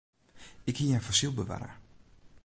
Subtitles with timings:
[0.69, 1.71] Ik hie in fossyl bewarre.